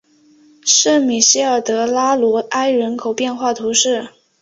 [0.65, 4.09] 圣米歇尔德拉罗埃人口变化图示